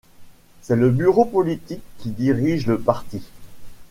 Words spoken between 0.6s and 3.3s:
C’est le bureau politique qui dirige le parti.